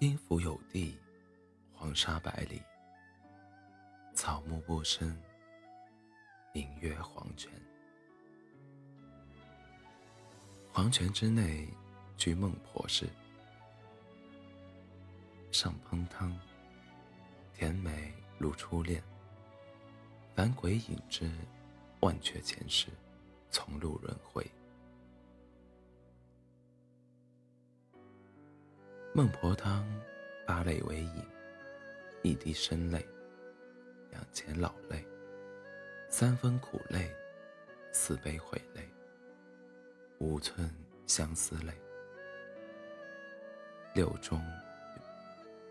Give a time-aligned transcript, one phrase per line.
[0.00, 0.98] 阴府有地，
[1.74, 2.62] 黄沙百里，
[4.14, 5.14] 草木不生，
[6.54, 7.52] 名曰黄泉。
[10.72, 11.68] 黄泉之内，
[12.16, 13.10] 居孟婆氏，
[15.52, 16.34] 上烹汤，
[17.52, 19.02] 甜美如初恋。
[20.34, 21.30] 凡鬼饮之，
[22.00, 22.86] 万却前世，
[23.50, 24.50] 从入轮回。
[29.12, 29.84] 孟婆汤，
[30.46, 31.26] 八类为饮：
[32.22, 33.04] 一滴生泪，
[34.12, 35.04] 两钱老泪，
[36.08, 37.12] 三分苦泪，
[37.90, 38.88] 四杯悔泪，
[40.18, 40.72] 五寸
[41.08, 41.72] 相思泪，
[43.96, 44.40] 六中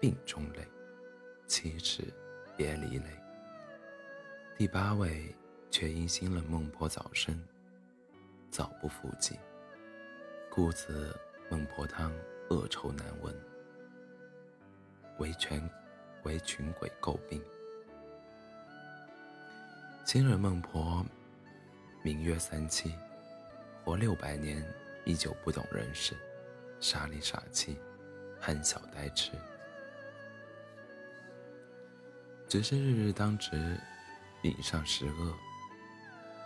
[0.00, 0.64] 病中泪，
[1.48, 2.04] 七尺
[2.56, 3.06] 别离泪。
[4.56, 5.34] 第八位
[5.72, 7.36] 却因新了孟婆早生，
[8.48, 9.36] 早不复计，
[10.48, 11.12] 故此
[11.50, 12.12] 孟婆汤。
[12.50, 13.34] 恶臭难闻，
[15.18, 15.62] 为全
[16.24, 17.42] 为群鬼诟病。
[20.04, 21.04] 今日孟婆
[22.02, 22.94] 名曰三七，
[23.82, 24.62] 活六百年，
[25.06, 26.14] 依旧不懂人事，
[26.80, 27.78] 傻里傻气，
[28.38, 29.32] 憨笑呆痴。
[32.46, 33.80] 只是日日当值，
[34.42, 35.34] 饮上十恶，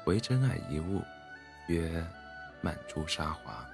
[0.07, 1.03] 唯真爱一物，
[1.67, 2.07] 曰
[2.63, 3.69] 满珠沙华。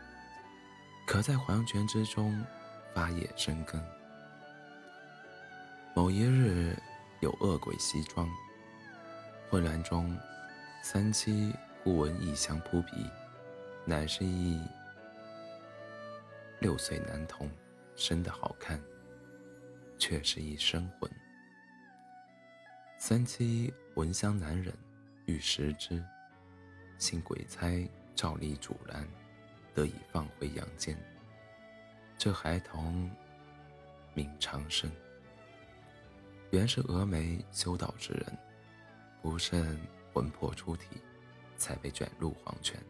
[1.07, 2.45] 可在黄泉之中
[2.95, 3.83] 发叶生根。
[5.95, 6.77] 某一日，
[7.21, 8.29] 有恶鬼袭庄，
[9.49, 10.17] 混乱中，
[10.83, 13.09] 三七忽闻异香扑鼻，
[13.85, 14.61] 乃是一
[16.59, 17.49] 六岁男童，
[17.95, 18.81] 生得好看，
[19.99, 21.11] 却是一生魂。
[22.99, 24.75] 三七闻香难忍，
[25.27, 26.03] 欲食之，
[26.99, 29.07] 幸鬼差照例阻拦。
[29.75, 30.97] 得以放回阳间。
[32.17, 33.11] 这孩童
[34.15, 34.91] 名长生，
[36.51, 38.39] 原是峨眉修道之人，
[39.21, 39.79] 不慎
[40.13, 40.87] 魂魄出体，
[41.57, 42.81] 才被卷入黄泉。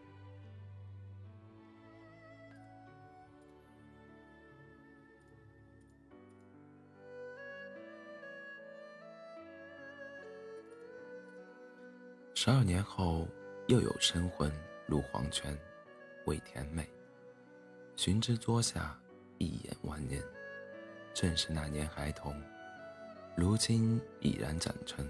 [12.34, 13.26] 十二年后，
[13.68, 14.52] 又有生魂
[14.86, 15.58] 入黄泉。
[16.26, 16.88] 味甜美，
[17.96, 18.98] 寻之桌下，
[19.38, 20.22] 一眼万年，
[21.12, 22.34] 正是那年孩童，
[23.36, 25.06] 如今已然长成，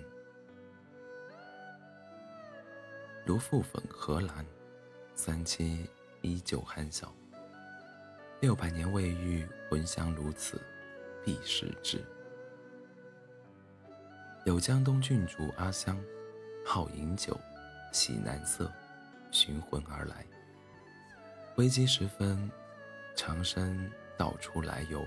[3.24, 4.44] 如覆粉荷兰，
[5.14, 5.88] 三七
[6.20, 7.12] 依旧憨笑。
[8.40, 10.60] 六百年未遇魂香如此，
[11.24, 12.04] 必是之。
[14.44, 15.98] 有江东郡主阿香，
[16.66, 17.38] 好饮酒，
[17.92, 18.70] 喜男色，
[19.30, 20.26] 寻魂而来。
[21.56, 22.50] 危机时分，
[23.14, 23.88] 长生
[24.18, 25.06] 道出来由，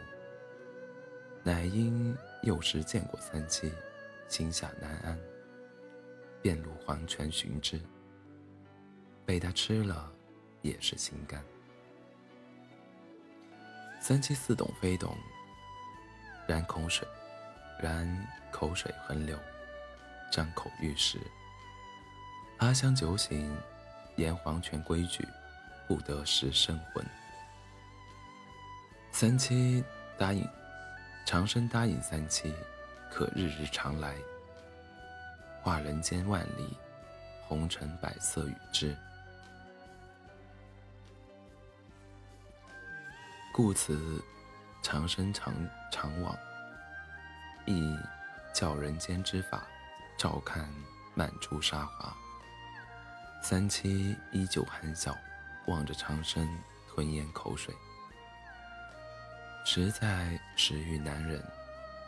[1.44, 3.70] 乃因幼时见过三七，
[4.30, 5.20] 心下难安，
[6.42, 7.78] 便入黄泉寻之。
[9.26, 10.10] 被他吃了，
[10.62, 11.44] 也是心甘。
[14.00, 15.18] 三七似懂非懂，
[16.48, 17.06] 然口水，
[17.78, 18.08] 然
[18.52, 19.38] 口水横流，
[20.32, 21.20] 张口欲食。
[22.60, 23.54] 阿香酒醒，
[24.16, 25.28] 言黄泉规矩。
[25.88, 27.06] 不得食生魂。
[29.12, 29.84] 三七
[30.18, 30.48] 答应，
[31.26, 32.54] 长生答应三七，
[33.10, 34.16] 可日日常来，
[35.62, 36.78] 化人间万里，
[37.48, 38.96] 红尘百色与之。
[43.54, 44.22] 故此，
[44.84, 45.52] 长生常
[45.92, 46.38] 常往，
[47.66, 47.98] 亦
[48.54, 49.66] 教人间之法，
[50.16, 50.70] 照看
[51.16, 52.16] 满珠沙华。
[53.42, 55.18] 三七依旧含笑。
[55.68, 56.48] 望着长生
[56.88, 57.76] 吞咽口水，
[59.66, 61.44] 实在食欲难忍，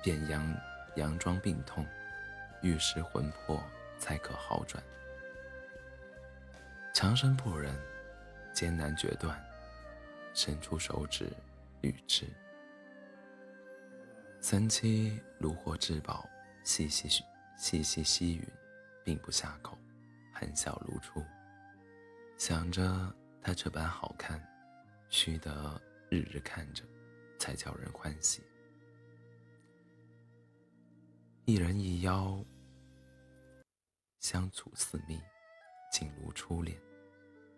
[0.02, 0.42] 便佯
[0.96, 1.86] 佯装病痛，
[2.62, 3.62] 欲食魂魄
[3.98, 4.82] 才可好转。
[6.94, 7.78] 长生不忍，
[8.54, 9.38] 艰难决断，
[10.34, 11.30] 伸出手指
[11.82, 12.26] 欲之。
[14.40, 16.28] 三七如获至宝，
[16.64, 17.10] 细细
[17.58, 18.48] 细细吸吮，
[19.04, 19.78] 并不下口，
[20.34, 21.22] 含笑如初，
[22.38, 23.14] 想着。
[23.42, 24.42] 他这般好看，
[25.10, 26.84] 须得日日看着，
[27.40, 28.44] 才叫人欢喜。
[31.46, 32.44] 一人一妖，
[34.20, 35.20] 相处似蜜，
[35.92, 36.80] 竟如初恋。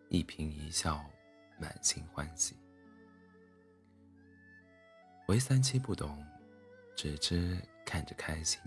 [0.09, 1.03] 一颦一笑，
[1.59, 2.55] 满心欢喜。
[5.27, 6.25] 唯三七不懂，
[6.95, 8.61] 只知看着开心，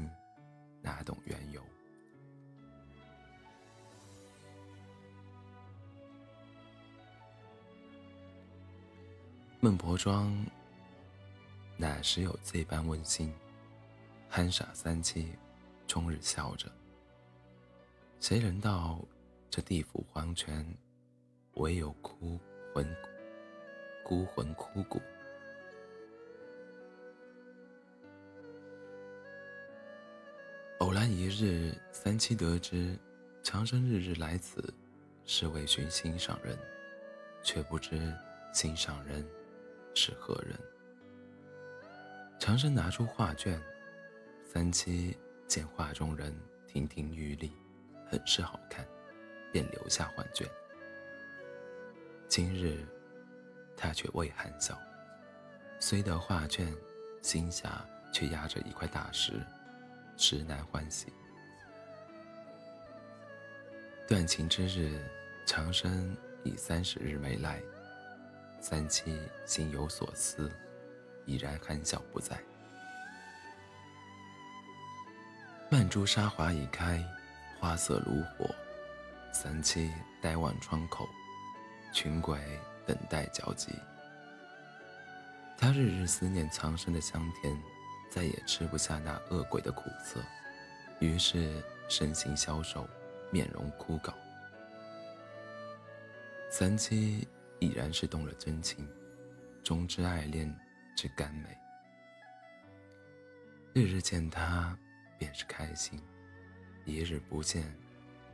[0.83, 1.63] 哪懂缘由？
[9.65, 10.31] 孟婆庄
[11.79, 13.33] 哪时有这般温馨？
[14.29, 15.33] 憨傻三七，
[15.87, 16.71] 终日笑着。
[18.21, 19.01] 谁人道
[19.49, 20.67] 这地府黄泉，
[21.55, 22.39] 唯有孤
[22.75, 22.87] 魂
[24.05, 25.01] 孤魂枯骨？
[30.81, 32.99] 偶然一日，三七得知
[33.43, 34.63] 长生日日来此，
[35.25, 36.55] 是为寻心上人，
[37.43, 38.15] 却不知
[38.53, 39.27] 心上人
[39.95, 40.59] 是何人。
[42.39, 43.61] 长生拿出画卷，
[44.45, 46.35] 三七见画中人
[46.67, 47.53] 亭亭玉立，
[48.11, 48.87] 很是好看，
[49.53, 50.47] 便留下画卷。
[52.29, 52.85] 今日
[53.77, 54.79] 他却未含笑，
[55.79, 56.75] 虽得画卷，
[57.23, 59.41] 心下却压着一块大石。
[60.17, 61.13] 实难欢喜。
[64.07, 65.01] 断情之日，
[65.45, 67.61] 长生已三十日没来，
[68.67, 70.51] 三七心有所思，
[71.27, 72.35] 已然含笑不在。
[75.69, 77.05] 曼珠沙华已开，
[77.61, 78.49] 花色如火。
[79.35, 81.07] 三七呆望窗口，
[81.93, 82.41] 群鬼
[82.87, 83.71] 等待交集。
[85.59, 87.55] 他日日思念长生的香甜。
[88.11, 90.21] 再也吃不下那恶鬼的苦涩，
[91.01, 92.89] 于是身形消瘦，
[93.31, 94.15] 面容枯槁。
[96.49, 97.27] 三七
[97.59, 98.89] 已然是动了真情，
[99.63, 100.55] 终之爱恋
[100.97, 101.49] 之甘美。
[103.73, 104.79] 日日见他，
[105.19, 105.99] 便是开心；
[106.85, 107.65] 一日不见，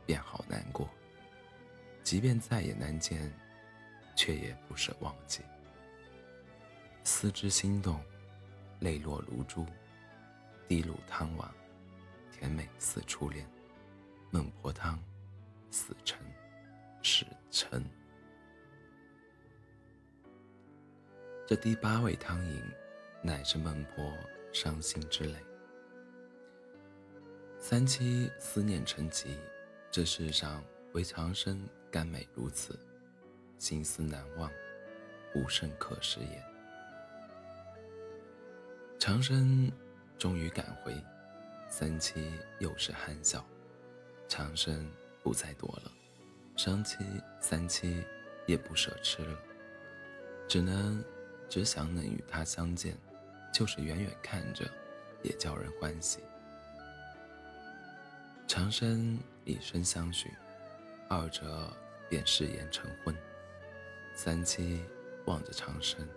[0.05, 0.89] 便好难过。
[2.03, 3.31] 即便再也难见，
[4.15, 5.41] 却也不舍忘记。
[7.03, 7.99] 思之心动。
[8.81, 9.63] 泪落如珠，
[10.67, 11.47] 滴入汤碗，
[12.31, 13.47] 甜美似初恋。
[14.31, 14.99] 孟婆汤，
[15.69, 16.17] 死沉，
[17.03, 17.85] 始沉。
[21.51, 22.63] 这第八味汤饮，
[23.21, 24.17] 乃是孟婆
[24.53, 25.35] 伤心之泪。
[27.59, 29.35] 三七思念成疾，
[29.91, 30.63] 这世上
[30.93, 32.79] 唯长生甘美如此，
[33.57, 34.49] 心思难忘，
[35.35, 36.41] 无甚可食也。
[38.97, 39.69] 长生
[40.17, 40.95] 终于赶回，
[41.67, 43.45] 三七又是憨笑。
[44.29, 44.89] 长生
[45.21, 45.91] 不再躲了，
[46.55, 46.95] 伤七
[47.41, 48.01] 三七
[48.47, 49.37] 也不舍吃了，
[50.47, 51.03] 只能
[51.51, 52.97] 只想能与他相见，
[53.53, 54.63] 就是远远看着，
[55.21, 56.19] 也叫人欢喜。
[58.47, 60.31] 长生以身相许，
[61.09, 61.69] 二者
[62.09, 63.13] 便誓言成婚。
[64.15, 64.81] 三七
[65.25, 66.07] 望着长生，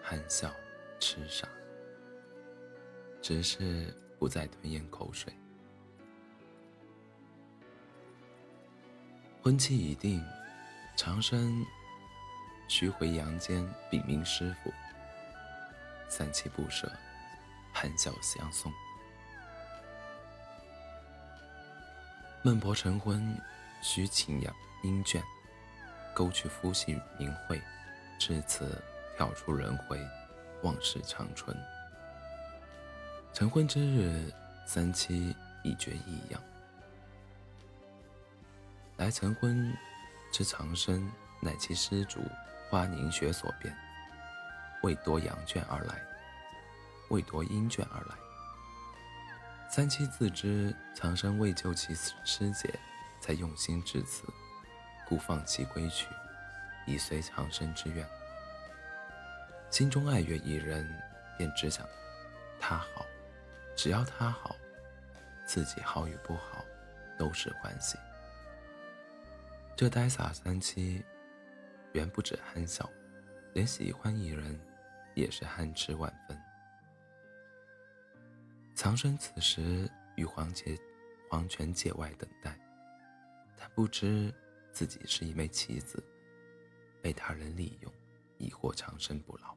[0.00, 0.54] 憨笑。
[1.00, 1.46] 痴傻，
[3.20, 5.30] 只是不再吞咽口水。
[9.42, 10.24] 婚期已定，
[10.96, 11.62] 长生
[12.68, 14.72] 须回阳间禀明师傅。
[16.08, 16.90] 三七不舍，
[17.72, 18.72] 含笑相送。
[22.42, 23.40] 孟婆成婚，
[23.82, 25.22] 须请养阴眷，
[26.14, 27.60] 勾去夫婿名讳，
[28.18, 28.82] 至此
[29.16, 29.98] 跳出轮回。
[30.62, 31.54] 往事长存。
[33.34, 34.32] 成婚之日，
[34.66, 36.42] 三七已觉异样。
[38.96, 39.76] 来成婚
[40.32, 41.10] 之长生，
[41.42, 42.20] 乃其施主
[42.74, 43.72] 花凝雪所变，
[44.82, 46.02] 为夺阳卷而来，
[47.08, 48.16] 为夺阴卷而来。
[49.70, 52.76] 三七自知长生为救其师姐，
[53.20, 54.24] 才用心至此，
[55.06, 56.08] 故放弃归去，
[56.84, 58.04] 以随长生之愿。
[59.70, 61.00] 心中爱悦一人，
[61.38, 61.86] 便只想
[62.58, 63.06] 他好，
[63.76, 64.56] 只要他好，
[65.46, 66.64] 自己好与不好，
[67.16, 67.96] 都是欢喜。
[69.76, 71.04] 这呆傻三七，
[71.94, 72.90] 原不止憨笑，
[73.54, 74.60] 连喜欢一人，
[75.14, 76.36] 也是憨痴万分。
[78.74, 80.76] 藏身此时与黄界
[81.30, 82.58] 黄泉界外等待，
[83.56, 84.34] 他不知
[84.72, 86.02] 自己是一枚棋子，
[87.00, 87.92] 被他人利用，
[88.38, 89.56] 以获长生不老。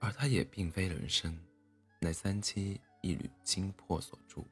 [0.00, 1.38] 而他也并非人生，
[1.98, 4.46] 乃三七一缕精魄所铸，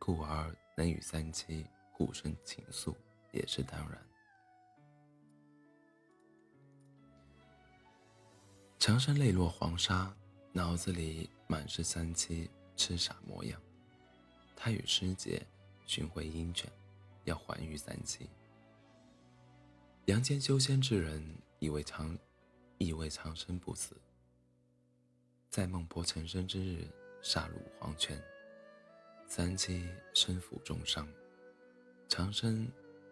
[0.00, 2.92] 故而能与三七互生情愫，
[3.30, 4.04] 也是当然。
[8.80, 10.12] 长生泪落黄沙，
[10.52, 13.62] 脑子里满是三七痴傻模样。
[14.56, 15.40] 他与师姐
[15.86, 16.68] 寻回阴犬，
[17.22, 18.28] 要还于三七。
[20.06, 21.24] 阳间修仙之人
[21.60, 22.18] 以为长，
[22.78, 23.96] 以为长生不死。
[25.48, 26.88] 在孟婆成身之日，
[27.28, 28.22] 杀入黄泉，
[29.26, 31.12] 三七身负重伤，
[32.08, 32.70] 长生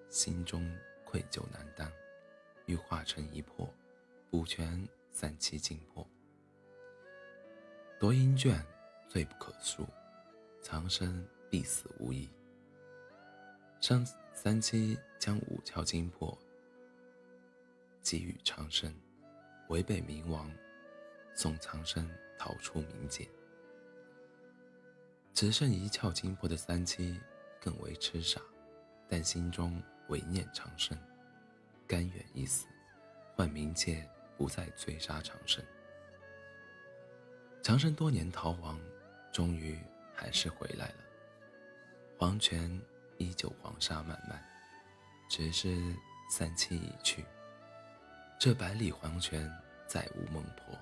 [0.09, 0.73] 心中
[1.05, 1.91] 愧疚难当，
[2.67, 3.69] 欲化成一魄，
[4.31, 6.09] 补全三七精魄。
[7.99, 8.65] 夺阴卷，
[9.09, 9.85] 罪不可恕，
[10.63, 12.31] 长生必死无疑。
[13.81, 16.39] 上三七将五窍精魄
[18.01, 18.95] 给予长生，
[19.71, 20.49] 违背冥王，
[21.35, 23.29] 送长生逃出冥界。
[25.35, 27.21] 只剩一窍精魄的三七
[27.61, 28.41] 更为痴傻，
[29.09, 30.97] 但心中唯念长生，
[31.89, 32.67] 甘愿一死，
[33.35, 35.63] 换冥界不再追杀长生。
[37.65, 38.79] 长生多年逃亡，
[39.33, 39.77] 终于
[40.15, 40.95] 还是回来了。
[42.17, 42.81] 黄泉
[43.19, 44.41] 依旧黄沙漫漫，
[45.29, 45.77] 只是
[46.31, 47.25] 三七已去，
[48.39, 49.51] 这百里黄泉
[49.89, 50.79] 再无孟婆。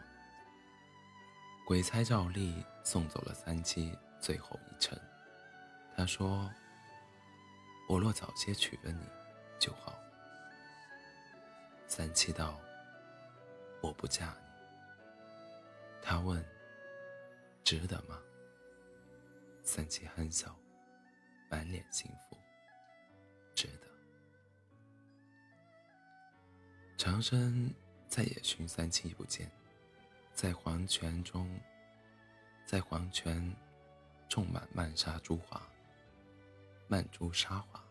[1.65, 3.97] 鬼差照例送走了三七。
[4.23, 4.97] 最后一程，
[5.97, 6.49] 他说
[7.91, 9.05] ：“我若早些娶了你，
[9.59, 9.99] 就好。”
[11.89, 12.57] 三七道
[13.83, 14.37] ：“我不嫁你。”
[16.01, 16.41] 他问
[17.65, 18.17] ：“值得吗？”
[19.65, 20.57] 三七憨笑，
[21.51, 22.39] 满脸幸福
[23.57, 23.89] ：“值得。”
[26.97, 27.75] 长生
[28.07, 29.51] 再也寻三七不见，
[30.33, 31.61] 在黄泉中，
[32.65, 33.53] 在黄泉。
[34.33, 35.61] 种满曼莎珠华，
[36.89, 37.85] 曼珠沙华。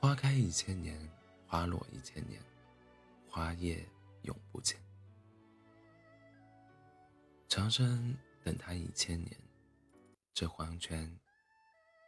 [0.00, 0.98] 花开一千年，
[1.46, 2.42] 花落一千年，
[3.30, 3.88] 花叶
[4.22, 4.76] 永不见。
[7.48, 9.30] 长生等他一千年，
[10.34, 11.08] 这黄泉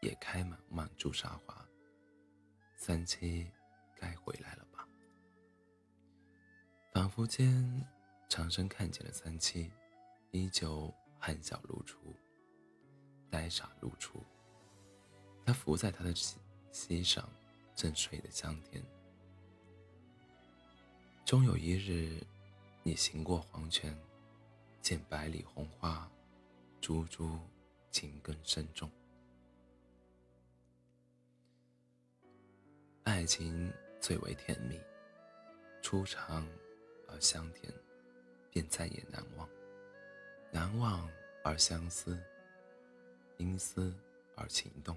[0.01, 1.65] 也开满曼珠沙华。
[2.75, 3.49] 三七
[3.95, 4.89] 该回来了吧？
[6.93, 7.87] 仿佛间，
[8.29, 9.71] 长生看见了三七，
[10.33, 12.13] 依旧含笑如初。
[13.35, 14.23] 呆傻如初，
[15.45, 16.37] 他伏在他的膝
[16.71, 17.29] 膝上，
[17.75, 18.81] 正睡得香甜。
[21.25, 22.25] 终有一日，
[22.85, 23.93] 你行过黄泉，
[24.81, 26.09] 见百里红花，
[26.81, 27.37] 株株
[27.91, 28.89] 情根深重。
[33.03, 33.69] 爱情
[34.01, 34.81] 最为甜蜜，
[35.83, 36.47] 初尝
[37.09, 37.75] 而香甜，
[38.53, 39.45] 便再也难忘；
[40.53, 41.11] 难忘
[41.43, 42.17] 而相思。
[43.39, 43.93] 因思
[44.37, 44.97] 而情动，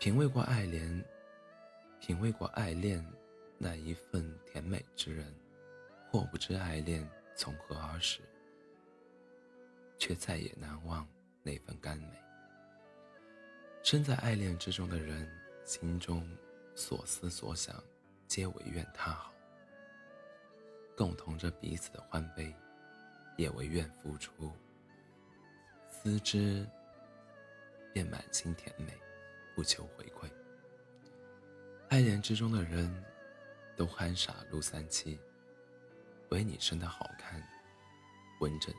[0.00, 1.04] 品味过爱恋，
[2.00, 3.04] 品味过爱恋
[3.58, 5.34] 那一份甜美之人，
[6.10, 8.20] 或不知爱恋从何而始，
[9.98, 11.06] 却再也难忘
[11.42, 12.18] 那份甘美。
[13.82, 15.30] 身在爱恋之中的人，
[15.64, 16.26] 心中
[16.74, 17.82] 所思所想，
[18.26, 19.32] 皆唯愿他好，
[20.96, 22.54] 共同着彼此的欢悲，
[23.36, 24.52] 也唯愿付出。
[26.02, 26.66] 思之，
[27.92, 28.92] 便满心甜美，
[29.54, 30.28] 不求回馈。
[31.90, 32.92] 爱恋之中的人，
[33.76, 35.20] 都憨傻如三七，
[36.30, 37.40] 唯你生得好看，
[38.40, 38.72] 闻着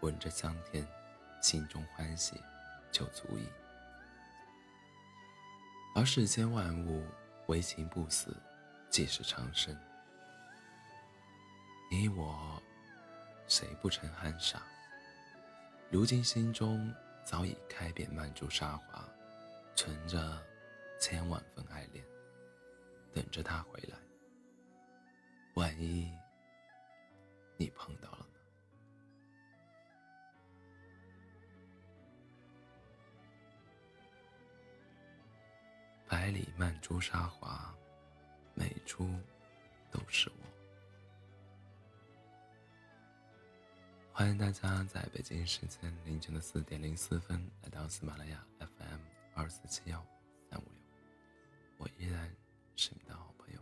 [0.00, 0.84] 闻着香甜，
[1.40, 2.34] 心中欢喜，
[2.90, 3.46] 就足矣。
[5.94, 7.06] 而世间万物，
[7.46, 8.36] 唯情不死，
[8.90, 9.78] 即是长生。
[11.88, 12.60] 你我，
[13.46, 14.60] 谁不曾憨傻？
[15.92, 16.90] 如今心中
[17.22, 19.06] 早已开遍曼珠沙华，
[19.76, 20.42] 存着
[20.98, 22.02] 千万份爱恋，
[23.12, 23.98] 等着他回来。
[25.52, 26.10] 万一
[27.58, 28.26] 你碰到了呢？
[36.08, 37.76] 百里曼珠沙华，
[38.54, 39.06] 每株
[39.90, 40.51] 都是我。
[44.22, 49.00] 欢迎大家在北京时间凌晨的四点零四分来到喜马拉雅 fm
[49.34, 50.00] 二四七幺
[50.48, 50.80] 三五六。
[51.76, 52.30] 我依然
[52.76, 53.60] 是你的好朋友